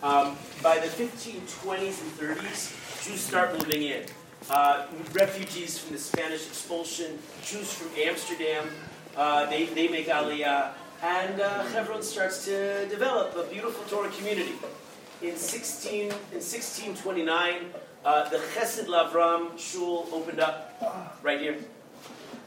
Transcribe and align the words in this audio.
Um, 0.00 0.36
by 0.62 0.78
the 0.78 0.86
1520s 0.86 2.02
and 2.02 2.38
30s, 2.38 3.04
Jews 3.04 3.20
start 3.20 3.52
moving 3.52 3.82
in. 3.82 4.04
Uh, 4.48 4.86
refugees 5.12 5.76
from 5.76 5.92
the 5.92 5.98
Spanish 5.98 6.46
expulsion, 6.46 7.18
Jews 7.44 7.72
from 7.72 7.90
Amsterdam, 8.00 8.68
uh, 9.16 9.46
they, 9.46 9.66
they 9.66 9.88
make 9.88 10.06
Aliyah, 10.06 10.70
and 11.02 11.40
uh, 11.40 11.64
Hebron 11.64 12.02
starts 12.02 12.44
to 12.44 12.86
develop 12.86 13.34
a 13.34 13.42
beautiful 13.52 13.84
Torah 13.86 14.08
community. 14.10 14.52
In 15.20 15.36
16 15.36 16.02
in 16.02 16.10
1629, 16.10 17.54
uh, 18.04 18.28
the 18.28 18.36
Chesed 18.54 18.86
Lavram 18.86 19.58
Shul 19.58 20.06
opened 20.12 20.38
up 20.38 21.18
right 21.24 21.40
here. 21.40 21.56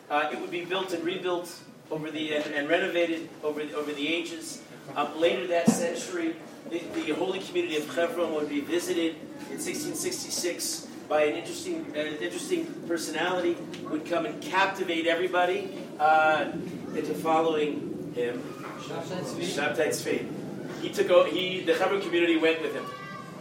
Uh, 0.09 0.29
it 0.31 0.39
would 0.39 0.52
be 0.52 0.63
built 0.63 0.93
and 0.93 1.04
rebuilt 1.04 1.54
over 1.91 2.09
the 2.09 2.33
and, 2.33 2.45
and 2.55 2.69
renovated 2.69 3.29
over 3.43 3.63
the, 3.63 3.75
over 3.75 3.91
the 3.91 4.07
ages. 4.07 4.61
Um, 4.95 5.19
later 5.19 5.45
that 5.47 5.69
century, 5.69 6.35
the, 6.69 6.79
the, 6.95 7.13
holy 7.13 7.39
community 7.39 7.77
of 7.77 7.93
Hebron 7.95 8.33
would 8.33 8.49
be 8.49 8.61
visited 8.61 9.15
in 9.49 9.59
1666 9.59 10.88
by 11.07 11.23
an 11.23 11.35
interesting, 11.35 11.85
an 11.95 12.16
interesting 12.17 12.66
personality 12.88 13.55
would 13.83 14.05
come 14.05 14.25
and 14.25 14.41
captivate 14.41 15.07
everybody 15.07 15.77
uh, 15.99 16.52
into 16.95 17.13
following 17.13 18.13
him. 18.16 18.41
Shabtai 18.80 19.89
Tzvi. 19.89 20.81
He 20.81 20.89
took 20.89 21.09
over, 21.09 21.30
he 21.30 21.61
the 21.61 21.75
Hebron 21.75 22.02
community 22.02 22.38
went 22.38 22.61
with 22.61 22.73
him. 22.73 22.85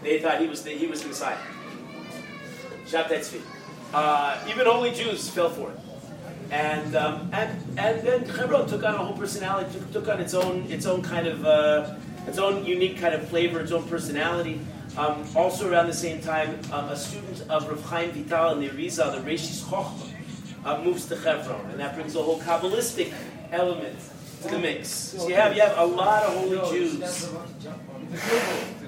They 0.02 0.20
thought 0.20 0.40
he 0.40 0.46
was 0.46 0.62
the, 0.62 0.70
he 0.70 0.86
was 0.86 1.02
the 1.02 1.08
Messiah. 1.08 1.38
Shabtai 2.86 3.20
Tzvi. 3.20 3.40
Uh, 3.92 4.44
even 4.48 4.66
only 4.66 4.92
Jews 4.92 5.28
fell 5.30 5.50
for 5.50 5.70
it. 5.70 5.78
And, 6.50 6.96
um, 6.96 7.30
and, 7.32 7.78
and 7.78 8.02
then 8.02 8.24
Hebron 8.24 8.68
took 8.68 8.82
on 8.82 8.94
a 8.94 8.98
whole 8.98 9.16
personality, 9.16 9.78
took, 9.78 9.92
took 9.92 10.08
on 10.08 10.20
its 10.20 10.34
own, 10.34 10.66
its 10.70 10.84
own 10.84 11.02
kind 11.02 11.26
of, 11.26 11.44
uh, 11.44 11.94
its 12.26 12.38
own 12.38 12.64
unique 12.64 12.98
kind 12.98 13.14
of 13.14 13.28
flavor, 13.28 13.60
its 13.60 13.72
own 13.72 13.84
personality. 13.88 14.60
Um, 14.96 15.24
also 15.36 15.70
around 15.70 15.86
the 15.86 15.94
same 15.94 16.20
time, 16.20 16.58
um, 16.72 16.88
a 16.88 16.96
student 16.96 17.48
of 17.48 17.68
Rav 17.68 17.82
Chaim 17.84 18.10
Vital 18.10 18.54
in 18.54 18.60
the 18.60 18.68
Arizal, 18.68 19.12
the 19.12 19.30
Reshis 19.30 19.62
Chochma, 19.62 20.08
uh, 20.64 20.82
moves 20.82 21.06
to 21.06 21.16
Hebron, 21.16 21.70
and 21.70 21.78
that 21.78 21.94
brings 21.94 22.16
a 22.16 22.22
whole 22.22 22.40
Kabbalistic 22.40 23.12
element 23.52 23.96
to 24.42 24.48
the 24.48 24.58
mix. 24.58 24.88
So 24.88 25.28
you 25.28 25.36
have, 25.36 25.54
you 25.54 25.62
have 25.62 25.78
a 25.78 25.84
lot 25.84 26.24
of 26.24 26.34
holy 26.34 26.78
Jews. 26.78 27.30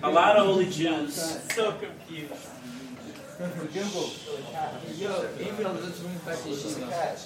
A 0.02 0.10
lot 0.10 0.36
of 0.36 0.46
holy 0.46 0.68
Jews. 0.68 1.14
So 1.54 1.72
confused. 1.72 2.32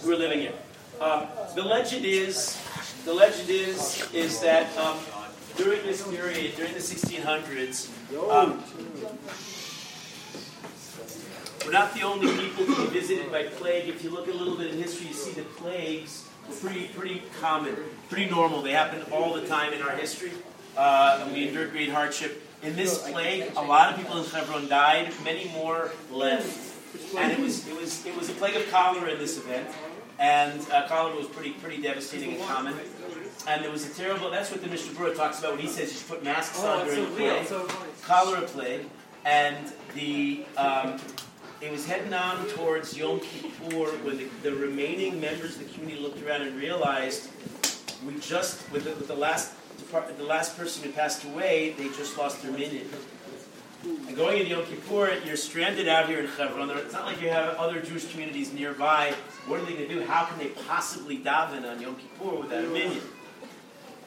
Who 0.03 0.12
are 0.12 0.17
living 0.17 0.41
here. 0.41 0.53
Um, 1.00 1.27
the 1.55 1.62
legend 1.62 2.06
is, 2.06 2.59
the 3.05 3.12
legend 3.12 3.50
is, 3.50 4.09
is 4.14 4.41
that 4.41 4.75
um, 4.78 4.98
during 5.56 5.83
this 5.83 6.06
period, 6.09 6.56
during 6.56 6.72
the 6.72 6.81
1600s, 6.81 7.91
um, 8.31 8.62
we're 11.64 11.72
not 11.72 11.92
the 11.94 12.03
only 12.03 12.28
people 12.37 12.64
to 12.64 12.83
be 12.83 12.98
visited 12.98 13.31
by 13.31 13.44
plague. 13.44 13.89
If 13.89 14.03
you 14.03 14.11
look 14.11 14.28
a 14.28 14.33
little 14.33 14.56
bit 14.56 14.72
in 14.72 14.78
history, 14.78 15.09
you 15.09 15.14
see 15.14 15.33
the 15.33 15.42
plagues 15.42 16.25
were 16.48 16.55
pretty, 16.55 16.89
pretty 16.89 17.22
common, 17.41 17.77
pretty 18.09 18.31
normal. 18.31 18.62
They 18.62 18.72
happen 18.72 19.03
all 19.12 19.34
the 19.34 19.47
time 19.47 19.75
in 19.75 19.83
our 19.83 19.97
history. 19.97 20.33
Uh, 20.77 21.20
and 21.22 21.33
we 21.33 21.48
endure 21.48 21.67
great 21.69 21.91
hardship. 21.91 22.45
In 22.67 22.75
this 22.75 23.09
plague, 23.09 23.53
a 23.56 23.62
lot 23.62 23.92
of 23.92 23.97
people 23.97 24.19
in 24.19 24.25
Hebron 24.28 24.67
died. 24.67 25.12
Many 25.25 25.48
more 25.50 25.92
left. 26.11 26.75
And 27.17 27.31
it 27.31 27.39
was, 27.39 27.67
it 27.69 27.77
was, 27.77 28.05
it 28.05 28.17
was 28.17 28.28
a 28.28 28.33
plague 28.33 28.56
of 28.56 28.69
cholera 28.72 29.12
in 29.12 29.19
this 29.20 29.39
event. 29.39 29.69
And 30.19 30.61
uh, 30.72 30.89
cholera 30.89 31.14
was 31.14 31.28
pretty, 31.28 31.53
pretty 31.53 31.81
devastating 31.81 32.34
and 32.34 32.42
common. 32.42 32.75
And 33.47 33.62
there 33.62 33.70
was 33.70 33.87
a 33.87 33.94
terrible, 33.94 34.31
that's 34.33 34.50
what 34.50 34.62
the 34.62 34.69
Mishnah 34.69 35.14
talks 35.14 35.39
about 35.39 35.53
when 35.53 35.61
he 35.61 35.69
says 35.69 35.92
you 35.92 35.98
should 35.98 36.09
put 36.09 36.25
masks 36.25 36.59
Oh, 36.61 36.81
on 36.81 36.87
during 36.87 37.05
the 37.05 37.11
plague. 37.11 37.47
Cholera 38.03 38.42
plague. 38.42 38.87
And 39.25 39.72
the, 39.94 40.44
um, 40.56 40.98
it 41.61 41.70
was 41.70 41.87
heading 41.87 42.12
on 42.14 42.48
towards 42.48 42.97
Yom 42.97 43.20
Kippur 43.20 43.91
when 44.03 44.19
the, 44.19 44.28
the 44.42 44.53
remaining 44.56 45.20
members 45.20 45.56
of 45.56 45.69
the 45.69 45.72
community 45.72 46.03
looked 46.03 46.21
around 46.27 46.43
and 46.43 46.56
realized 46.56 47.28
we 48.04 48.19
just, 48.19 48.69
with 48.72 48.84
the, 48.84 48.91
with 48.91 49.06
the 49.06 49.15
last 49.15 49.53
the 49.91 50.24
last 50.24 50.56
person 50.56 50.84
who 50.84 50.92
passed 50.92 51.24
away, 51.24 51.74
they 51.78 51.88
just 51.88 52.16
lost 52.19 52.42
their 52.42 52.52
minyan. 52.52 52.88
And 53.84 54.16
going 54.16 54.38
into 54.38 54.50
Yom 54.50 54.64
Kippur, 54.64 55.16
you're 55.24 55.36
stranded 55.36 55.86
out 55.86 56.08
here 56.08 56.19
in 56.19 56.26
Hebron. 56.26 56.70
It's 56.70 56.92
not 56.92 57.06
like 57.06 57.20
you 57.20 57.28
have 57.28 57.56
other 57.56 57.80
Jewish 57.80 58.10
communities 58.10 58.52
nearby. 58.52 59.14
What 59.47 59.60
are 59.60 59.64
they 59.64 59.74
going 59.74 59.88
to 59.88 59.94
do? 59.94 60.02
How 60.02 60.24
can 60.24 60.38
they 60.38 60.48
possibly 60.48 61.19
daven 61.19 61.70
on 61.70 61.80
Yom 61.80 61.97
Kippur 61.97 62.34
without 62.36 62.64
a 62.64 62.69
minyan? 62.69 63.02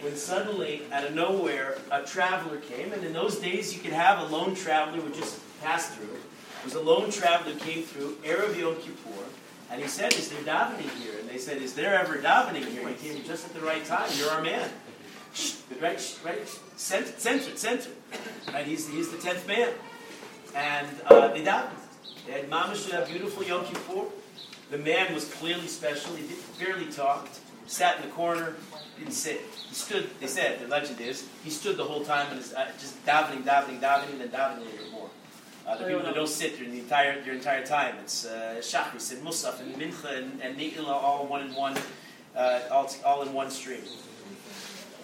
When 0.01 0.16
suddenly, 0.16 0.84
out 0.91 1.06
of 1.06 1.13
nowhere, 1.13 1.78
a 1.91 2.03
traveler 2.03 2.57
came, 2.57 2.94
and 2.94 3.03
in 3.03 3.13
those 3.13 3.38
days 3.38 3.73
you 3.73 3.81
could 3.81 3.94
have 3.94 4.19
a 4.19 4.34
lone 4.34 4.56
traveler 4.56 5.01
who 5.01 5.13
just 5.13 5.40
passed 5.61 5.91
through. 5.94 6.16
It 6.16 6.66
was 6.66 6.75
a 6.75 6.81
lone 6.81 7.11
traveler 7.11 7.53
who 7.53 7.59
came 7.59 7.84
through, 7.84 8.16
Erev 8.23 8.57
Yom 8.57 8.75
Kippur, 8.78 9.25
and 9.72 9.81
he 9.81 9.88
said, 9.88 10.13
Is 10.13 10.29
there 10.29 10.41
davening 10.41 10.90
here? 11.01 11.13
And 11.19 11.29
they 11.29 11.38
said, 11.38 11.61
Is 11.61 11.73
there 11.73 11.96
ever 11.96 12.17
davening 12.17 12.66
here? 12.66 12.88
He 12.88 13.09
came 13.09 13.23
just 13.23 13.46
at 13.46 13.53
the 13.53 13.61
right 13.61 13.84
time. 13.85 14.09
You're 14.17 14.29
our 14.29 14.41
man. 14.41 14.69
Right, 15.81 16.19
right, 16.25 16.47
center, 16.75 17.56
center. 17.56 17.90
Right, 18.51 18.66
he's, 18.66 18.90
he's 18.90 19.09
the 19.09 19.17
tenth 19.17 19.47
man. 19.47 19.69
And 20.56 20.88
uh, 21.06 21.28
they 21.29 21.44
davened. 21.44 21.69
They 22.25 22.34
had 22.34 22.50
mamash 22.50 22.91
a 22.91 23.06
beautiful 23.06 23.44
Yom 23.44 23.66
Kippur. 23.66 24.06
The 24.72 24.78
man 24.78 25.13
was 25.13 25.31
clearly 25.34 25.67
special. 25.67 26.16
He 26.16 26.25
barely 26.63 26.91
talked. 26.91 27.40
Sat 27.67 27.97
in 27.97 28.01
the 28.03 28.09
corner. 28.09 28.56
Didn't 28.97 29.13
sit. 29.13 29.41
He 29.67 29.75
stood. 29.75 30.09
They 30.19 30.28
said 30.28 30.59
the 30.59 30.67
legend 30.67 31.00
is 31.00 31.28
he 31.44 31.50
stood 31.50 31.78
the 31.78 31.84
whole 31.84 32.03
time 32.03 32.28
and 32.29 32.38
was 32.38 32.53
uh, 32.53 32.67
just 32.79 33.03
davening, 33.06 33.44
davening, 33.44 33.79
davening, 33.79 34.11
and 34.11 34.22
then 34.22 34.29
davening 34.29 34.57
a 34.57 34.61
little 34.61 34.78
bit 34.78 34.91
more. 34.91 35.09
Uh, 35.66 35.78
the 35.78 35.85
people 35.85 36.01
that 36.01 36.16
don't 36.16 36.28
sit 36.28 36.57
during 36.57 36.72
the 36.72 36.79
entire 36.79 37.19
your 37.22 37.35
entire 37.35 37.66
time. 37.66 37.96
It's 38.01 38.25
uh, 38.25 38.56
Shachris 38.57 39.13
and 39.13 39.25
Musaf 39.25 39.59
and 39.61 39.75
Mincha 39.75 40.17
and, 40.17 40.41
and 40.41 40.57
Ne'ilah 40.57 40.88
all 40.88 41.28
one 41.28 41.47
in 41.47 41.53
one, 41.53 41.78
uh, 42.35 42.61
all, 42.72 42.91
all 43.06 43.22
in 43.22 43.34
one 43.34 43.51
stream. 43.51 43.81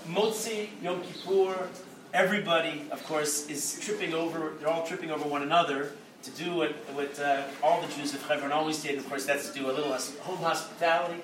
Motzei, 0.07 0.69
Yom 0.83 1.01
Kippur, 1.01 1.69
everybody, 2.13 2.83
of 2.91 3.03
course, 3.05 3.49
is 3.49 3.79
tripping 3.81 4.13
over, 4.13 4.53
they're 4.59 4.69
all 4.69 4.85
tripping 4.85 5.09
over 5.09 5.27
one 5.27 5.41
another 5.41 5.93
to 6.21 6.31
do 6.31 6.55
what, 6.55 6.71
what 6.93 7.19
uh, 7.19 7.43
all 7.63 7.81
the 7.81 7.87
Jews 7.93 8.13
of 8.13 8.27
Hebron 8.27 8.51
always 8.51 8.81
did. 8.81 8.91
and 8.91 8.99
Of 8.99 9.09
course, 9.09 9.25
that's 9.25 9.49
to 9.49 9.59
do 9.59 9.69
a 9.69 9.73
little 9.73 9.91
home 9.91 10.37
hospitality, 10.37 11.21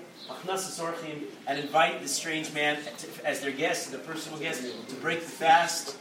and 1.47 1.59
invite 1.59 2.01
the 2.01 2.07
strange 2.07 2.53
man 2.53 2.77
to, 2.97 3.25
as 3.25 3.41
their 3.41 3.51
guest, 3.51 3.91
the 3.91 3.99
personal 3.99 4.39
guest, 4.39 4.63
to 4.89 4.95
break 4.95 5.19
the 5.19 5.25
fast. 5.25 5.97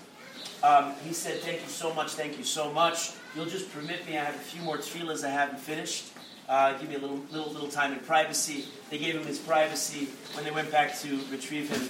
Um, 0.62 0.94
he 1.06 1.12
said, 1.12 1.41
Thank 1.41 1.62
you 1.62 1.68
so 1.68 1.92
much, 1.94 2.12
thank 2.12 2.38
you 2.38 2.44
so 2.44 2.72
much. 2.72 3.12
You'll 3.34 3.47
just 3.47 3.72
permit 3.72 4.06
me, 4.06 4.18
I 4.18 4.24
have 4.24 4.34
a 4.34 4.38
few 4.38 4.62
more 4.62 4.78
tefillahs 4.78 5.24
I 5.24 5.30
haven't 5.30 5.60
finished. 5.60 6.12
Uh, 6.48 6.76
give 6.78 6.88
me 6.88 6.97
a 6.97 6.98
little, 6.98 7.20
little, 7.30 7.52
little 7.52 7.68
time 7.68 7.92
in 7.92 8.00
privacy. 8.00 8.64
They 8.91 8.98
gave 8.98 9.14
him 9.14 9.24
his 9.24 9.38
privacy. 9.38 10.08
When 10.34 10.44
they 10.44 10.50
went 10.50 10.70
back 10.72 10.98
to 11.00 11.20
retrieve 11.30 11.70
him, 11.70 11.88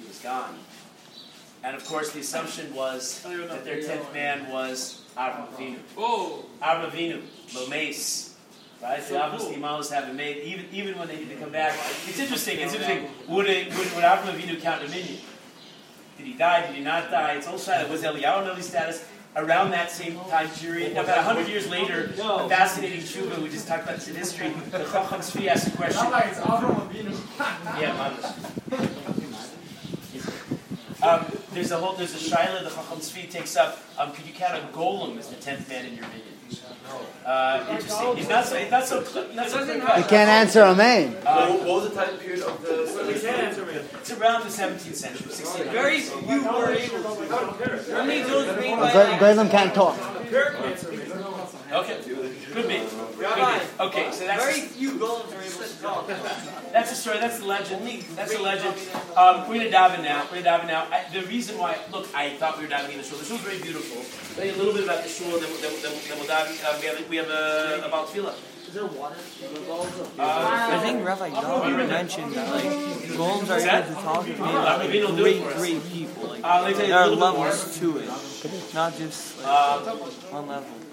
he 0.00 0.06
was 0.06 0.18
gone. 0.18 0.58
And 1.62 1.74
of 1.74 1.84
course, 1.86 2.12
the 2.12 2.20
assumption 2.20 2.74
was 2.74 3.22
that 3.22 3.64
their 3.64 3.80
tenth 3.82 4.12
man 4.12 4.50
was 4.50 5.02
Avram 5.16 5.48
Avinu. 5.48 5.78
Whoa! 5.96 6.06
Oh. 6.06 6.44
Avram 6.62 6.90
Avinu, 6.90 7.22
Lomes. 7.54 8.34
Right? 8.82 9.02
So 9.02 9.14
they 9.14 9.20
obviously 9.20 9.54
cool. 9.54 9.62
Malos 9.62 9.90
haven't 9.90 10.14
made, 10.14 10.44
even, 10.44 10.66
even 10.72 10.98
when 10.98 11.08
they 11.08 11.16
need 11.16 11.30
to 11.30 11.36
come 11.36 11.50
back. 11.50 11.74
It's 12.06 12.18
interesting, 12.18 12.58
it's 12.58 12.74
interesting. 12.74 13.08
Would, 13.28 13.46
it, 13.46 13.68
would, 13.70 13.78
would 13.94 14.04
Avram 14.04 14.34
Avinu 14.34 14.60
count 14.60 14.84
a 14.84 14.88
minyan? 14.88 15.16
Did 16.18 16.26
he 16.26 16.34
die? 16.34 16.66
Did 16.66 16.76
he 16.76 16.82
not 16.82 17.10
die? 17.10 17.32
It's 17.32 17.46
all 17.46 17.58
shot. 17.58 17.88
Was 17.88 18.02
Eliyahu 18.02 18.44
Novi 18.44 18.60
status? 18.60 19.08
Around 19.36 19.72
that 19.72 19.90
same 19.90 20.16
time 20.30 20.48
period, 20.48 20.92
about 20.92 21.08
100 21.26 21.48
years 21.48 21.68
later, 21.68 22.12
a 22.22 22.48
fascinating 22.48 23.00
tshuva, 23.00 23.42
we 23.42 23.48
just 23.48 23.66
talked 23.66 23.82
about 23.82 23.96
this 23.96 24.06
in 24.06 24.14
history, 24.14 24.50
the 24.70 24.78
Chacham 24.84 25.18
Tzvi 25.18 25.48
asked 25.48 25.66
a 25.66 25.76
question. 25.76 26.06
Yeah, 27.80 27.96
Mamish. 27.98 28.60
There's 31.54 31.70
a 31.70 31.78
whole, 31.78 31.94
there's 31.94 32.14
a 32.14 32.30
shaila 32.30 32.64
the 32.64 32.70
Chacham 32.70 32.98
Tzvi 32.98 33.30
takes 33.30 33.56
up. 33.56 33.78
Um, 33.96 34.12
could 34.12 34.26
you 34.26 34.34
count 34.34 34.54
a 34.54 34.66
golem 34.76 35.16
as 35.18 35.28
the 35.28 35.36
tenth 35.36 35.68
man 35.68 35.86
in 35.86 35.94
your 35.94 36.06
minyan? 36.08 36.34
Uh, 37.24 37.66
interesting. 37.70 38.16
He's 38.16 38.28
not 38.28 38.44
so, 38.44 38.56
he's 38.58 38.70
not 38.70 38.84
so, 38.86 39.02
cl- 39.02 39.32
not 39.34 39.48
so 39.48 39.64
clear 39.64 39.76
You 39.76 40.04
can't 40.04 40.28
answer 40.28 40.62
Amen. 40.62 41.16
Uh, 41.24 41.48
what 41.56 41.66
was 41.66 41.88
the 41.88 41.94
time 41.94 42.16
period 42.18 42.42
of 42.42 42.60
the 42.60 43.04
We 43.06 43.14
can't 43.20 43.38
answer 43.38 43.64
me. 43.64 43.72
it's 43.74 44.10
around 44.10 44.42
the 44.42 44.50
17th 44.50 44.94
century, 44.94 45.32
1600s. 45.32 45.72
Very 45.72 46.00
few 46.00 46.44
were 46.44 46.70
able 46.70 47.16
to. 47.16 47.92
How 47.94 48.04
many 48.04 48.22
Jews 48.28 48.46
made 48.58 48.76
by 48.76 48.90
Golem 49.18 49.50
can't 49.50 49.74
talk. 49.74 49.96
Okay, 51.72 51.98
could 52.52 52.68
be. 52.68 52.82
Rabbi, 53.78 53.84
Okay, 53.88 54.10
so 54.12 54.26
that's 54.26 54.44
very 54.44 54.60
few 54.60 54.92
golems 54.92 55.32
are 55.36 55.42
able 55.42 55.62
to 55.66 55.82
talk. 55.82 56.06
That's 56.72 56.90
the 56.90 56.96
story. 56.96 57.18
That's 57.18 57.38
the 57.38 57.46
legend. 57.46 57.86
That's 58.16 58.34
the 58.36 58.42
legend. 58.42 58.74
Um, 59.16 59.48
we're 59.48 59.58
gonna 59.58 59.70
dive 59.70 59.98
in 59.98 60.04
now. 60.04 60.22
We're 60.24 60.42
gonna 60.42 60.42
dive 60.44 60.60
in 60.62 60.68
now. 60.68 60.86
I, 60.90 61.04
the 61.12 61.22
reason 61.26 61.58
why, 61.58 61.78
look, 61.92 62.06
I 62.14 62.30
thought 62.36 62.56
we 62.58 62.64
were 62.64 62.70
diving 62.70 62.92
in 62.92 62.98
the 62.98 63.04
shul. 63.04 63.18
The 63.18 63.24
shul's 63.24 63.40
very 63.40 63.60
beautiful. 63.60 64.02
Tell 64.36 64.44
you 64.46 64.54
a 64.54 64.58
little 64.58 64.72
bit 64.74 64.84
about 64.84 65.02
the 65.02 65.08
shul, 65.08 65.30
then, 65.38 65.50
then, 65.60 65.72
then, 65.82 65.92
then 66.08 66.18
we'll 66.18 66.26
dive. 66.28 66.48
Uh, 66.64 66.78
we 66.80 66.86
have 66.86 67.08
we 67.08 67.16
have 67.16 67.28
a 67.30 67.82
about 67.86 68.08
tefillah. 68.08 68.34
I 70.18 70.78
think 70.82 71.06
Rabbi 71.06 71.28
David 71.30 71.88
mentioned 71.88 72.32
that 72.34 72.50
like 72.50 72.64
golems 73.14 73.48
are 73.50 73.60
able 73.60 73.86
to 73.88 73.94
talk 74.02 74.24
to 74.24 74.30
me 74.32 74.36
Rabbi 74.36 74.76
like 74.76 74.90
Vino 74.90 75.14
great, 75.14 75.42
great 75.56 75.88
people. 75.92 76.28
Like 76.28 76.42
Uh, 76.42 76.62
let 76.62 76.68
me 76.68 76.72
tell 76.74 76.82
you 76.82 76.88
there 76.88 76.98
are 76.98 77.06
little 77.06 77.32
more. 77.32 77.46
levels 77.46 77.78
to 77.78 77.98
it. 77.98 78.74
Not 78.74 78.96
just 78.98 79.38
like 79.44 79.46
Um, 79.46 79.98
one 80.34 80.48
level. 80.48 80.83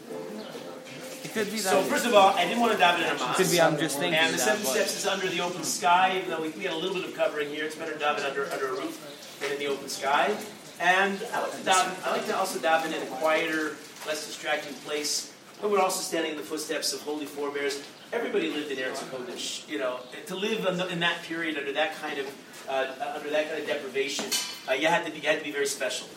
Could 1.33 1.51
be 1.51 1.57
that. 1.57 1.71
so 1.71 1.81
first 1.83 2.05
of 2.05 2.13
all, 2.13 2.33
I 2.35 2.45
didn't 2.45 2.59
want 2.59 2.73
to 2.73 2.83
daven 2.83 2.99
in 2.99 3.03
a 3.05 3.31
it 3.31 3.35
could 3.35 3.51
be 3.51 3.61
I'm 3.61 3.77
just 3.77 3.99
thinking 3.99 4.19
And 4.19 4.33
the 4.33 4.37
seven 4.37 4.65
steps 4.65 4.97
is 4.97 5.07
under 5.07 5.27
the 5.27 5.39
open 5.39 5.63
sky, 5.63 6.17
even 6.17 6.29
though 6.29 6.41
we, 6.41 6.49
we 6.49 6.63
had 6.63 6.73
a 6.73 6.77
little 6.77 6.95
bit 6.95 7.05
of 7.05 7.15
covering 7.15 7.49
here. 7.49 7.65
It's 7.65 7.75
better 7.75 7.93
to 7.93 7.99
daven 7.99 8.25
under, 8.27 8.51
under 8.51 8.67
a 8.67 8.71
roof 8.71 9.37
than 9.39 9.51
in 9.53 9.59
the 9.59 9.67
open 9.67 9.87
sky. 9.87 10.35
And 10.79 11.21
I 11.33 11.41
like 11.41 11.51
to 11.51 11.57
daven, 11.57 12.05
I 12.05 12.11
like 12.11 12.25
to 12.27 12.35
also 12.35 12.59
daven 12.59 12.87
in 12.87 13.01
a 13.01 13.05
quieter, 13.17 13.77
less 14.05 14.25
distracting 14.27 14.73
place. 14.85 15.33
But 15.61 15.69
we're 15.69 15.79
also 15.79 16.01
standing 16.01 16.31
in 16.31 16.37
the 16.37 16.43
footsteps 16.43 16.91
of 16.91 17.01
holy 17.01 17.25
forebears. 17.25 17.83
Everybody 18.11 18.51
lived 18.51 18.71
in 18.71 18.77
Eretz 18.79 19.03
Kodesh, 19.09 19.69
you 19.69 19.77
know. 19.77 19.99
To 20.25 20.35
live 20.35 20.65
in, 20.65 20.99
that 20.99 21.23
period 21.23 21.57
under 21.57 21.71
that 21.73 21.95
kind 21.95 22.17
of 22.17 22.27
uh, 22.67 23.15
under 23.15 23.29
that 23.29 23.47
kind 23.47 23.61
of 23.61 23.67
deprivation, 23.67 24.25
uh, 24.67 24.73
you 24.73 24.87
had 24.87 25.05
to 25.05 25.11
be 25.11 25.19
you 25.19 25.27
had 25.27 25.37
to 25.37 25.45
be 25.45 25.51
very 25.51 25.67
special. 25.67 26.07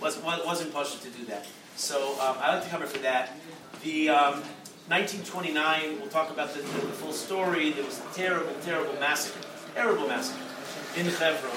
wasn't 0.00 0.24
wasn't 0.24 0.72
possible 0.72 1.04
to 1.04 1.18
do 1.18 1.24
that. 1.26 1.46
So 1.76 2.12
um, 2.20 2.36
I 2.40 2.54
like 2.54 2.64
to 2.64 2.70
cover 2.70 2.86
for 2.86 2.98
that. 2.98 3.36
The 3.82 4.08
um, 4.10 4.42
1929, 4.88 6.00
we'll 6.00 6.08
talk 6.08 6.30
about 6.30 6.52
the, 6.54 6.60
the, 6.60 6.86
the 6.86 6.92
full 6.92 7.12
story. 7.12 7.70
There 7.70 7.84
was 7.84 8.00
a 8.00 8.14
terrible, 8.14 8.52
terrible 8.62 8.94
massacre, 8.98 9.38
terrible 9.74 10.08
massacre 10.08 10.42
in 10.96 11.06
Hebron, 11.06 11.52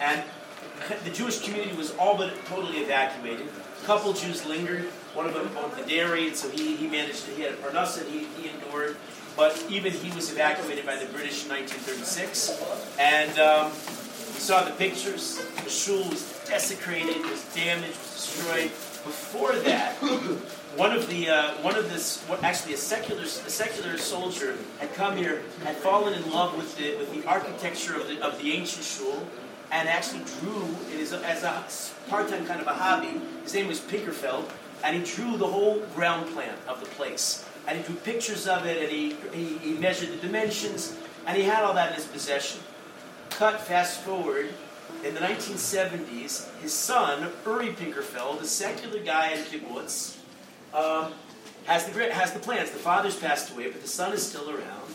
and 0.00 0.22
the 1.04 1.10
Jewish 1.10 1.40
community 1.40 1.76
was 1.76 1.90
all 1.96 2.16
but 2.16 2.32
totally 2.46 2.78
evacuated. 2.78 3.48
A 3.82 3.86
couple 3.86 4.12
Jews 4.12 4.46
lingered. 4.46 4.84
One 5.14 5.26
of 5.26 5.34
them 5.34 5.50
owned 5.58 5.72
the 5.72 5.82
dairy, 5.82 6.28
and 6.28 6.36
so 6.36 6.48
he, 6.48 6.76
he 6.76 6.86
managed 6.86 7.24
to, 7.24 7.32
he 7.32 7.42
had 7.42 7.54
a 7.54 7.56
parnassa, 7.56 8.08
he, 8.08 8.26
he 8.40 8.50
endured. 8.50 8.96
But 9.36 9.64
even 9.68 9.92
he 9.92 10.14
was 10.14 10.30
evacuated 10.32 10.86
by 10.86 10.96
the 10.96 11.06
British 11.06 11.44
in 11.44 11.50
1936. 11.50 12.62
And 12.98 13.38
um, 13.38 13.66
we 13.66 14.38
saw 14.38 14.64
the 14.64 14.72
pictures. 14.72 15.42
The 15.64 15.70
shul 15.70 16.08
was 16.08 16.39
desecrated, 16.50 17.22
was 17.22 17.44
damaged, 17.54 17.96
was 17.96 18.12
destroyed. 18.12 18.70
Before 19.04 19.52
that, 19.52 19.94
one 20.76 20.92
of 20.92 21.08
the 21.08 21.30
uh, 21.30 21.54
one 21.62 21.76
of 21.76 21.88
this 21.88 22.22
actually 22.42 22.74
a 22.74 22.76
secular 22.76 23.22
a 23.22 23.26
secular 23.26 23.96
soldier 23.96 24.58
had 24.78 24.92
come 24.94 25.16
here, 25.16 25.42
had 25.64 25.76
fallen 25.76 26.12
in 26.12 26.30
love 26.30 26.56
with 26.56 26.76
the 26.76 26.96
with 26.96 27.10
the 27.14 27.26
architecture 27.26 27.98
of 27.98 28.08
the 28.08 28.20
of 28.20 28.36
the 28.42 28.52
ancient 28.52 28.84
shul, 28.84 29.26
and 29.70 29.88
actually 29.88 30.22
drew 30.40 30.68
it 30.92 31.00
is 31.00 31.12
as 31.12 31.44
a 31.44 31.64
part-time 32.10 32.44
kind 32.46 32.60
of 32.60 32.66
a 32.66 32.74
hobby. 32.74 33.20
His 33.44 33.54
name 33.54 33.68
was 33.68 33.80
Pinkerfeld, 33.80 34.50
and 34.84 34.96
he 34.96 35.02
drew 35.02 35.38
the 35.38 35.46
whole 35.46 35.78
ground 35.94 36.30
plan 36.34 36.54
of 36.68 36.80
the 36.80 36.86
place, 36.86 37.46
and 37.66 37.78
he 37.78 37.84
drew 37.84 37.94
pictures 37.94 38.46
of 38.46 38.66
it, 38.66 38.82
and 38.82 38.90
he 38.90 39.16
he, 39.32 39.56
he 39.58 39.72
measured 39.78 40.10
the 40.10 40.16
dimensions, 40.16 40.96
and 41.26 41.38
he 41.38 41.44
had 41.44 41.62
all 41.62 41.74
that 41.74 41.90
in 41.90 41.94
his 41.94 42.06
possession. 42.06 42.60
Cut 43.30 43.60
fast 43.60 44.00
forward 44.00 44.50
in 45.04 45.14
the 45.14 45.20
1970s, 45.20 46.60
his 46.60 46.74
son, 46.74 47.30
Uri 47.46 47.68
Pinkerfeld, 47.68 48.40
a 48.40 48.46
secular 48.46 49.00
guy 49.00 49.32
in 49.32 49.38
kibbutz, 49.44 50.18
um, 50.74 51.12
has, 51.64 51.86
the, 51.86 52.12
has 52.12 52.32
the 52.32 52.38
plans. 52.38 52.70
The 52.70 52.78
father's 52.78 53.16
passed 53.16 53.52
away, 53.52 53.70
but 53.70 53.80
the 53.80 53.88
son 53.88 54.12
is 54.12 54.26
still 54.26 54.50
around. 54.50 54.90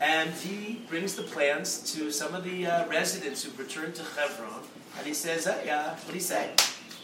And 0.00 0.30
he 0.30 0.82
brings 0.88 1.14
the 1.14 1.22
plans 1.22 1.92
to 1.94 2.10
some 2.10 2.34
of 2.34 2.44
the 2.44 2.66
uh, 2.66 2.88
residents 2.88 3.44
who've 3.44 3.58
returned 3.58 3.94
to 3.96 4.02
Hebron. 4.02 4.62
And 4.98 5.06
he 5.06 5.14
says, 5.14 5.44
hey, 5.44 5.70
uh, 5.70 5.90
what 5.90 6.08
do 6.08 6.14
you 6.14 6.20
say? 6.20 6.50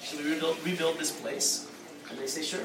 Should 0.03 0.25
we 0.25 0.33
rebuild, 0.33 0.65
rebuild 0.65 0.99
this 0.99 1.13
place? 1.13 1.71
And 2.09 2.19
they 2.19 2.27
say, 2.27 2.43
sure. 2.43 2.65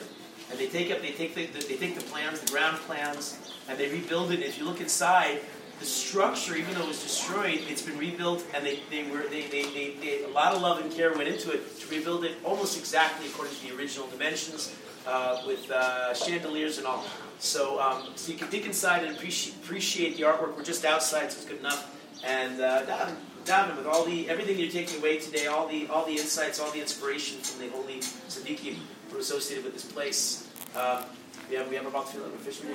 And 0.50 0.60
they 0.60 0.68
take 0.68 0.92
up, 0.92 1.02
they 1.02 1.12
take 1.12 1.36
the, 1.36 1.46
they 1.68 1.78
take 1.78 1.96
the 1.96 2.04
plans, 2.06 2.40
the 2.40 2.52
ground 2.52 2.78
plans, 2.78 3.40
and 3.70 3.78
they 3.78 3.90
rebuild 3.90 4.32
it. 4.32 4.42
If 4.42 4.58
you 4.58 4.66
look 4.66 4.82
inside, 4.82 5.42
the 5.80 5.86
structure, 5.86 6.56
even 6.56 6.74
though 6.74 6.84
it 6.84 6.88
was 6.88 7.04
destroyed, 7.04 7.62
it's 7.70 7.82
been 7.82 7.98
rebuilt, 7.98 8.46
and 8.54 8.66
they, 8.66 8.80
they 8.90 9.04
were 9.12 9.24
they, 9.30 9.48
they, 9.48 9.64
they, 9.64 9.96
they 10.02 10.24
a 10.24 10.30
lot 10.30 10.54
of 10.54 10.62
love 10.62 10.80
and 10.80 10.92
care 10.92 11.14
went 11.14 11.28
into 11.28 11.52
it 11.52 11.80
to 11.80 11.88
rebuild 11.88 12.24
it 12.24 12.38
almost 12.44 12.78
exactly 12.78 13.28
according 13.28 13.54
to 13.56 13.68
the 13.68 13.76
original 13.76 14.08
dimensions, 14.08 14.74
uh, 15.08 15.42
with 15.46 15.70
uh, 15.72 16.14
chandeliers 16.14 16.78
and 16.78 16.88
all. 16.88 17.04
So, 17.40 17.80
um, 17.82 18.08
so 18.16 18.32
you 18.32 18.38
can 18.38 18.50
dig 18.50 18.66
inside 18.66 19.04
and 19.04 19.16
appreciate, 19.16 19.56
appreciate 19.58 20.18
the 20.18 20.24
artwork. 20.24 20.56
We're 20.56 20.64
just 20.64 20.86
outside, 20.86 21.32
so 21.32 21.38
it's 21.38 21.46
good 21.46 21.60
enough. 21.60 21.92
And 22.26 22.62
uh, 22.62 22.86
Daven, 22.86 23.16
Daven, 23.44 23.78
with 23.78 23.86
all 23.86 24.06
the 24.06 24.30
everything 24.30 24.58
you're 24.58 24.72
taking 24.72 25.00
away 25.00 25.20
today, 25.20 25.48
all 25.48 25.68
the 25.68 25.88
all 25.88 26.06
the 26.06 26.14
insights, 26.14 26.60
all 26.60 26.72
the 26.72 26.82
inspiration 26.82 27.38
from 27.40 27.66
the 27.66 27.70
holy 27.76 28.00
tzaddikim 28.00 28.78
who 29.10 29.18
are 29.18 29.20
associated 29.20 29.66
with 29.66 29.74
this 29.74 29.86
place. 29.86 30.50
Uh, 30.76 31.04
we 31.50 31.56
have 31.58 31.70
we 31.70 31.76
have 31.76 31.86
about 31.86 32.10
to 32.14 32.24
officially. 32.24 32.64